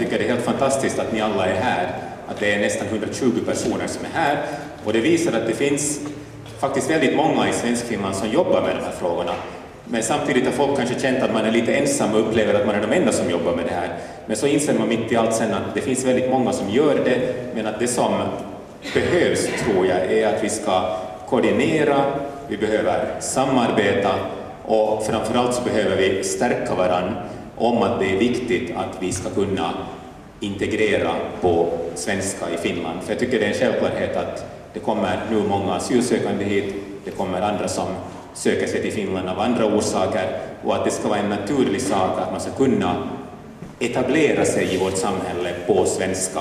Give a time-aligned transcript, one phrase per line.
[0.00, 1.92] tycker det är helt fantastiskt att ni alla är här,
[2.28, 4.38] att det är nästan 120 personer som är här
[4.84, 6.00] och det visar att det finns
[6.58, 9.32] faktiskt väldigt många i Svenskfinland som jobbar med de här frågorna.
[9.84, 12.74] Men samtidigt har folk kanske känt att man är lite ensam och upplever att man
[12.74, 13.88] är de enda som jobbar med det här.
[14.26, 16.94] Men så inser man mitt i allt sen att det finns väldigt många som gör
[17.04, 18.12] det, men att det som
[18.94, 20.96] behövs, tror jag, är att vi ska
[21.28, 22.04] koordinera,
[22.48, 24.10] vi behöver samarbeta
[24.64, 27.22] och framförallt så behöver vi stärka varandra
[27.60, 29.74] om att det är viktigt att vi ska kunna
[30.40, 33.02] integrera på svenska i Finland.
[33.02, 34.44] För jag tycker det är en självklarhet att
[34.74, 37.86] det kommer nu många asylsökande hit, det kommer andra som
[38.34, 42.20] söker sig till Finland av andra orsaker och att det ska vara en naturlig sak
[42.20, 43.08] att man ska kunna
[43.80, 46.40] etablera sig i vårt samhälle på svenska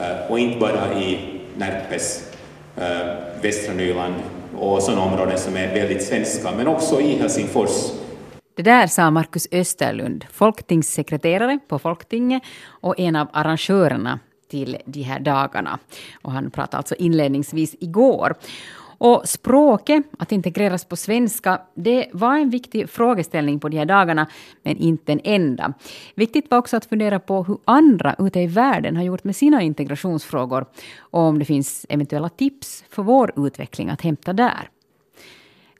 [0.00, 1.18] eh, och inte bara i
[1.56, 2.22] Närpes,
[2.76, 4.14] eh, västra Nyland
[4.58, 7.90] och sådana områden som är väldigt svenska, men också i Helsingfors.
[8.56, 14.18] Det där sa Markus Österlund, folktingssekreterare på Folktinget och en av arrangörerna
[14.50, 15.78] till de här dagarna.
[16.22, 18.34] Och han pratade alltså inledningsvis igår.
[18.98, 24.26] Och språket, att integreras på svenska, det var en viktig frågeställning på de här dagarna,
[24.62, 25.72] men inte en enda.
[26.14, 29.62] Viktigt var också att fundera på hur andra ute i världen har gjort med sina
[29.62, 30.66] integrationsfrågor
[30.98, 34.70] och om det finns eventuella tips för vår utveckling att hämta där.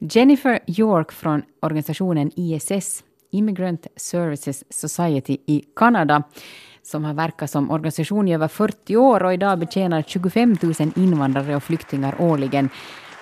[0.01, 6.23] Jennifer York från organisationen ISS, Immigrant Services Society i Kanada,
[6.83, 11.57] som har verkat som organisation i över 40 år och idag betjänar 25 000 invandrare
[11.57, 12.69] och flyktingar årligen,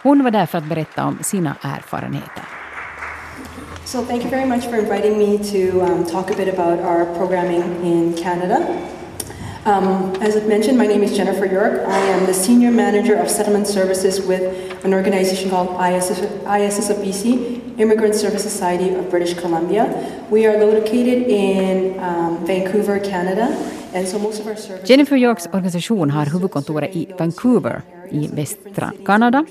[0.02, 2.44] hon var där för att berätta om sina erfarenheter.
[3.84, 7.04] So thank you very much for inviting me to um, talk a bit about our
[7.16, 8.66] programming in Canada.
[9.64, 11.88] Um, as mentioned, my name is Jennifer York.
[11.88, 16.90] I am the Senior Manager of Settlement Services with an organization called ISS, ISS
[17.78, 19.86] Immigrant Service Society of British Columbia.
[20.30, 23.48] We are located in um, Vancouver, Canada.
[23.94, 28.92] And so most of our services Jennifer Yorks organisation har huvudkontoret i Vancouver i västra
[29.06, 29.44] Kanada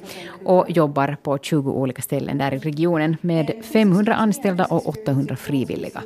[0.46, 6.03] och jobbar på 20 olika ställen där i regionen med 500 anställda och 800 frivilliga.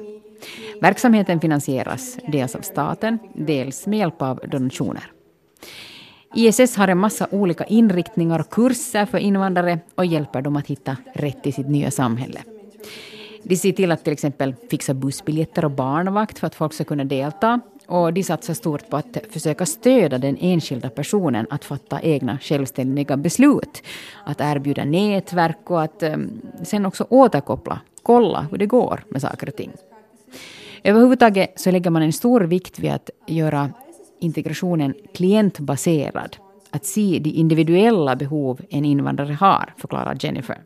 [0.81, 5.11] Verksamheten finansieras dels av staten, dels med hjälp av donationer.
[6.35, 10.97] ISS har en massa olika inriktningar och kurser för invandrare och hjälper dem att hitta
[11.13, 12.39] rätt i sitt nya samhälle.
[13.43, 17.03] De ser till att till exempel fixa bussbiljetter och barnvakt för att folk ska kunna
[17.03, 22.39] delta och de satsar stort på att försöka stödja den enskilda personen att fatta egna
[22.39, 23.83] självständiga beslut.
[24.25, 29.49] Att erbjuda nätverk och att um, sen också återkoppla, kolla hur det går med saker
[29.49, 29.71] och ting.
[30.83, 33.69] Överhuvudtaget så lägger man en stor vikt vid att göra
[34.25, 36.37] integrationen klientbaserad.
[36.71, 40.57] Att se de individuella behov en invandrare har, förklarar Jennifer.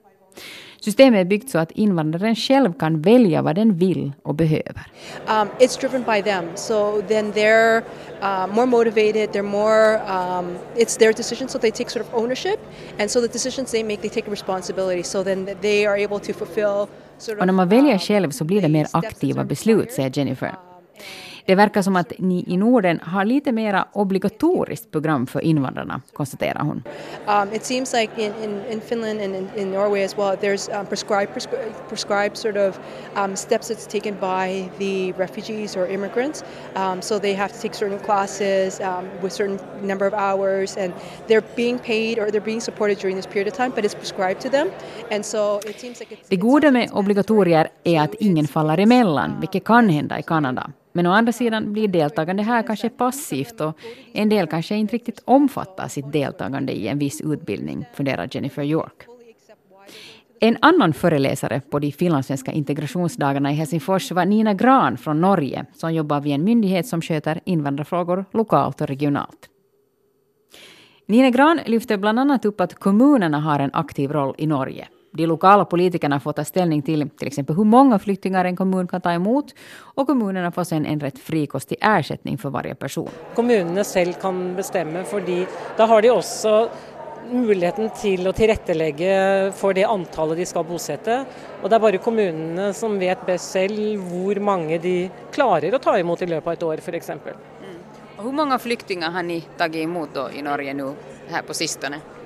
[0.81, 4.91] Systemet är byggt så att invandraren själv kan välja vad den vill och behöver.
[5.27, 7.83] Um, it's driven by them, so then they're
[8.21, 9.29] uh, more motivated.
[9.29, 9.95] They're more.
[9.95, 12.59] Um, it's their decision, so they take sort of ownership,
[12.99, 15.03] and so the decisions they make, they take responsibility.
[15.03, 16.87] So then they are able to fulfill.
[17.17, 20.11] Sort of, Och när man väljer um, själv så blir det mer aktiva beslut, säger
[20.13, 20.55] Jennifer.
[21.49, 26.59] Det verkar som att ni i Norden har lite mera obligatoriskt program för invandrarna, konstaterar
[26.59, 26.83] hon.
[27.27, 30.79] Um, it seems like in, in, in Finland and in, in Norway as well, there's
[30.79, 32.79] um, prescribed, prescri- prescribed sort of
[33.15, 36.43] um, steps that's taken by the refugees or immigrants.
[36.75, 40.93] Um, so they have to take certain classes um, with certain number of hours, and
[41.27, 44.41] they're being paid or they're being supported during this period of time, but it's prescribed
[44.41, 44.69] to them.
[45.11, 49.39] And so it seems like it's, Det goda med obligatorier är att ingen faller emellan,
[49.39, 50.71] vilket kan hända i Kanada.
[50.91, 53.77] Men å andra sidan blir deltagande här kanske passivt och
[54.13, 59.05] en del kanske inte riktigt omfattar sitt deltagande i en viss utbildning, funderar Jennifer York.
[60.41, 65.93] En annan föreläsare på de finlandssvenska integrationsdagarna i Helsingfors var Nina Gran från Norge som
[65.93, 69.49] jobbar vid en myndighet som sköter invandrarfrågor lokalt och regionalt.
[71.05, 74.87] Nina Gran lyfter bland annat upp att kommunerna har en aktiv roll i Norge.
[75.11, 79.01] De lokala politikerna får ta ställning till till exempel hur många flyktingar en kommun kan
[79.01, 79.53] ta emot
[79.95, 83.09] och kommunerna får sen en rätt frikostig ersättning för varje person.
[83.35, 85.47] kommunene selv kan bestemme, fordi
[85.77, 86.69] da har de også
[87.31, 91.25] muligheten til å tilrettelegge for det antallet de skal bosette.
[91.61, 95.97] Og det er bare kommunene som vet best selv hvor mange de klarer å ta
[95.99, 97.09] imot i løpet av et år f.eks.
[98.17, 100.93] Och hur många flyktingar har ni tagit emot då i Norge nu
[101.29, 102.18] här på sistone?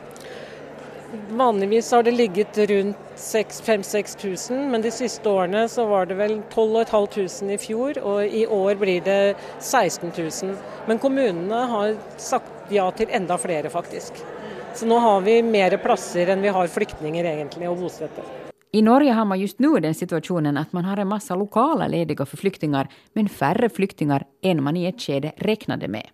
[1.30, 6.86] Vanligvis har det ligget rundt 5000-6000, men de siste årene så var det vel 12
[6.86, 10.56] 500 i fjor, og i år blir det 16 000.
[10.88, 14.18] Men kommunene har sagt ja til enda flere, faktisk.
[14.74, 18.26] Så nå har vi mer plasser enn vi har flyktninger egentlig å bosette.
[18.74, 22.26] I Norge har man just nu den situationen att man har en massa lokaler lediga
[22.26, 26.10] för flyktingar, men färre flyktingar än man i ett skede räknade med.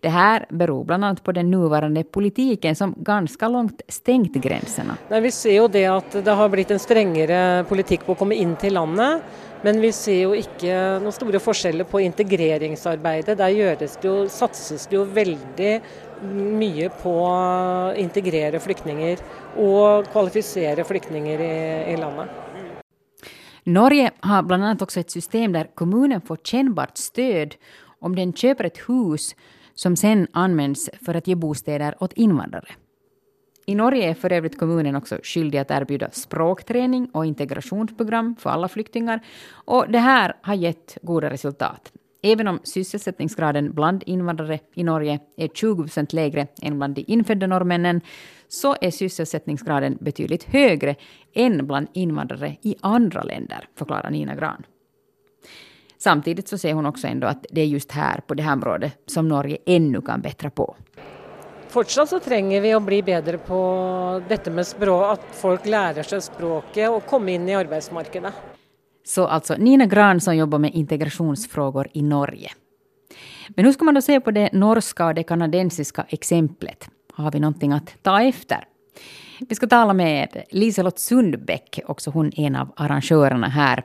[0.00, 4.96] Det här beror bland annat på den nuvarande politiken som ganska långt stängt gränserna.
[5.08, 8.34] Nej, vi ser ju det att det har blivit en strängare politik på att komma
[8.34, 9.22] in till landet.
[9.64, 13.38] Men vi ser ju inte några stora skillnader på integreringsarbetet.
[13.38, 15.82] Där görs det ju, satsas det ju väldigt
[16.32, 19.18] mycket på att integrera flyktingar
[19.56, 22.28] och kvalificera flyktingar i, i landet.
[23.64, 27.54] Norge har bland annat också ett system där kommunen får kännbart stöd
[28.02, 29.34] om den köper ett hus
[29.74, 32.68] som sen används för att ge bostäder åt invandrare.
[33.66, 38.68] I Norge är för övrigt kommunen också skyldig att erbjuda språkträning och integrationsprogram för alla
[38.68, 39.20] flyktingar.
[39.50, 41.92] Och det här har gett goda resultat.
[42.22, 47.46] Även om sysselsättningsgraden bland invandrare i Norge är 20 procent lägre än bland de infödda
[47.46, 48.00] norrmännen
[48.48, 50.96] så är sysselsättningsgraden betydligt högre
[51.34, 54.62] än bland invandrare i andra länder, förklarar Nina Gran.
[56.02, 58.92] Samtidigt så ser hon också ändå att det är just här på det här området
[59.06, 60.76] som Norge ännu kan bättra på.
[61.68, 66.22] Fortsatt så tränger vi att bli bättre på detta med språk, att folk lär sig
[66.22, 68.32] språket och kommer in i arbetsmarknaden.
[69.04, 72.50] Så alltså Nina Gran som jobbar med integrationsfrågor i Norge.
[73.48, 76.88] Men hur ska man då se på det norska och det kanadensiska exemplet?
[77.12, 78.64] Har vi någonting att ta efter?
[79.48, 83.84] Vi ska tala med Liselott Sundbäck, också hon en av arrangörerna här.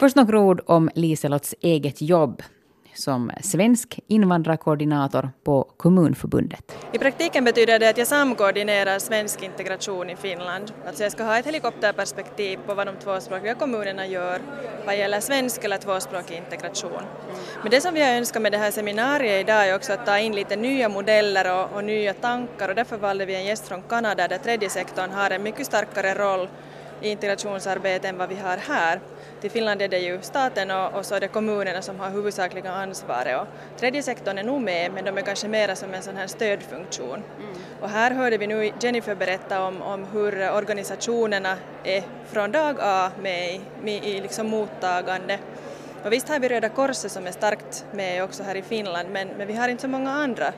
[0.00, 2.42] Först några ord om Liselotts eget jobb
[2.94, 6.76] som svensk invandrarkoordinator på Kommunförbundet.
[6.92, 10.72] I praktiken betyder det att jag samkoordinerar svensk integration i Finland.
[10.86, 14.40] Alltså jag ska ha ett helikopterperspektiv på vad de tvåspråkiga kommunerna gör
[14.86, 17.02] vad gäller svensk eller tvåspråkig integration.
[17.62, 20.18] Men det som vi har önskat med det här seminariet idag är också att ta
[20.18, 23.82] in lite nya modeller och, och nya tankar och därför valde vi en gäst från
[23.82, 26.48] Kanada där tredje sektorn har en mycket starkare roll
[27.00, 29.00] i integrationsarbetet än vad vi har här.
[29.40, 32.70] Till Finland är det ju staten och, och så är det kommunerna som har huvudsakliga
[32.70, 33.46] ansvaret och
[33.78, 37.22] tredje sektorn är nog med men de är kanske mera som en sån här stödfunktion.
[37.38, 37.54] Mm.
[37.80, 43.10] Och här hörde vi nu Jennifer berätta om, om hur organisationerna är från dag A
[43.22, 45.38] med i, med i liksom mottagande.
[46.04, 49.28] Och visst har vi Röda Korset som är starkt med också här i Finland men,
[49.28, 50.52] men vi har inte så många andra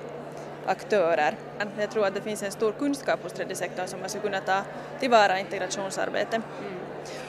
[0.66, 1.36] aktörer.
[1.78, 4.40] Jag tror att det finns en stor kunskap hos tredje sektorn som man skulle kunna
[4.40, 4.62] ta
[5.00, 6.36] tillvara integrationsarbete.
[6.36, 6.78] Mm.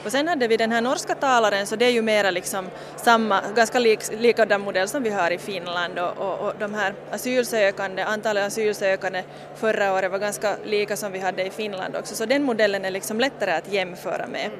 [0.04, 3.40] Och sen hade vi den här norska talaren så det är ju mera liksom samma,
[3.56, 8.02] ganska lik, likadan modell som vi har i Finland och, och, och de här asylsökande,
[8.02, 9.22] antalet asylsökande
[9.56, 12.90] förra året var ganska lika som vi hade i Finland också så den modellen är
[12.90, 14.50] liksom lättare att jämföra med.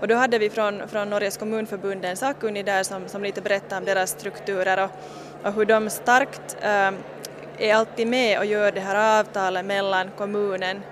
[0.00, 3.76] Och då hade vi från, från Norges kommunförbund en sakkunnig där som, som lite berättade
[3.76, 4.90] om deras strukturer och,
[5.42, 6.90] och hur de starkt äh,
[7.58, 10.82] är alltid med och gör det här avtalet mellan kommunen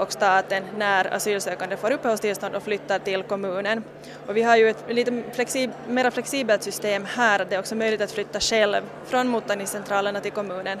[0.00, 3.84] och staten när asylsökande får uppehållstillstånd och flyttar till kommunen.
[4.26, 8.00] Och vi har ju ett lite flexib mer flexibelt system här, det är också möjligt
[8.00, 10.78] att flytta själv från mottagningscentralerna till kommunen.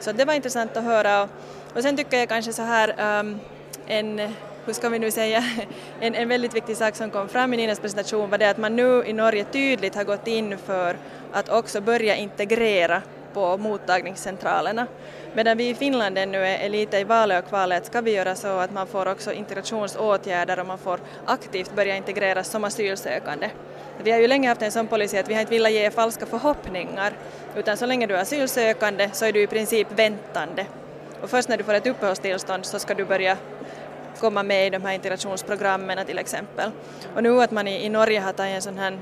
[0.00, 1.28] Så det var intressant att höra och,
[1.74, 3.40] och sen tycker jag kanske så här um,
[3.86, 4.34] en
[4.66, 5.44] hur ska vi nu säga,
[6.00, 8.76] en, en väldigt viktig sak som kom fram i Ninas presentation var det att man
[8.76, 10.96] nu i Norge tydligt har gått in för
[11.32, 13.02] att också börja integrera
[13.36, 14.86] på mottagningscentralerna.
[15.34, 18.48] Medan vi i Finland ännu är lite i valet och kvalet ska vi göra så
[18.48, 23.50] att man får också integrationsåtgärder och man får aktivt börja integreras som asylsökande.
[24.04, 26.26] Vi har ju länge haft en sån policy att vi har inte velat ge falska
[26.26, 27.12] förhoppningar
[27.56, 30.66] utan så länge du är asylsökande så är du i princip väntande.
[31.22, 33.36] Och först när du får ett uppehållstillstånd så ska du börja
[34.20, 36.70] komma med i de här integrationsprogrammen till exempel.
[37.14, 38.98] Och nu att man i, Norge har tagit en sån här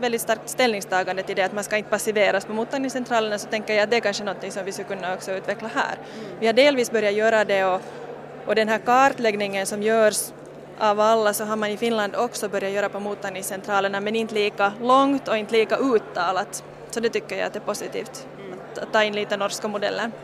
[0.00, 3.82] väldigt starkt ställningstagande till det att man ska inte passiveras på mottagningscentralerna så tänker jag
[3.82, 5.98] att det är kanske något som vi skulle kunna också utveckla här.
[6.40, 7.80] Vi har delvis börjat göra det och,
[8.46, 10.32] och den här kartläggningen som görs
[10.78, 14.72] av alla så har man i Finland också börjat göra på mottagningscentralerna men inte lika
[14.80, 16.64] långt och inte lika uttalat.
[16.90, 18.26] Så det tycker jag att är positivt,
[18.82, 20.10] att ta in lite norska modeller.